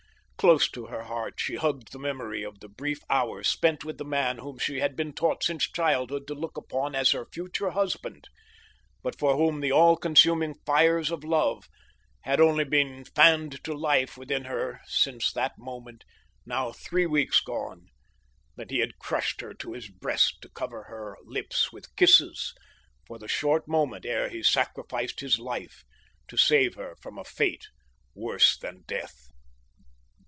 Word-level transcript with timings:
Close 0.41 0.67
to 0.71 0.87
her 0.87 1.03
heart 1.03 1.35
she 1.37 1.53
hugged 1.57 1.91
the 1.91 1.99
memory 1.99 2.41
of 2.41 2.61
the 2.61 2.67
brief 2.67 3.03
hours 3.11 3.47
spent 3.47 3.85
with 3.85 3.99
the 3.99 4.03
man 4.03 4.39
whom 4.39 4.57
she 4.57 4.79
had 4.79 4.95
been 4.95 5.13
taught 5.13 5.43
since 5.43 5.69
childhood 5.71 6.25
to 6.25 6.33
look 6.33 6.57
upon 6.57 6.95
as 6.95 7.11
her 7.11 7.27
future 7.31 7.69
husband, 7.69 8.27
but 9.03 9.15
for 9.19 9.37
whom 9.37 9.59
the 9.59 9.71
all 9.71 9.95
consuming 9.95 10.55
fires 10.65 11.11
of 11.11 11.23
love 11.23 11.67
had 12.21 12.41
only 12.41 12.63
been 12.63 13.05
fanned 13.05 13.63
to 13.63 13.71
life 13.71 14.17
within 14.17 14.45
her 14.45 14.81
since 14.87 15.31
that 15.31 15.59
moment, 15.59 16.03
now 16.43 16.71
three 16.71 17.05
weeks 17.05 17.39
gone, 17.39 17.85
that 18.55 18.71
he 18.71 18.79
had 18.79 18.97
crushed 18.97 19.41
her 19.41 19.53
to 19.53 19.73
his 19.73 19.89
breast 19.89 20.37
to 20.41 20.49
cover 20.49 20.85
her 20.85 21.17
lips 21.23 21.71
with 21.71 21.95
kisses 21.95 22.55
for 23.05 23.19
the 23.19 23.27
short 23.27 23.67
moment 23.67 24.07
ere 24.07 24.27
he 24.27 24.41
sacrificed 24.41 25.19
his 25.19 25.37
life 25.37 25.83
to 26.27 26.35
save 26.35 26.73
her 26.73 26.95
from 26.99 27.19
a 27.19 27.23
fate 27.23 27.67
worse 28.15 28.57
than 28.57 28.81
death. 28.87 29.27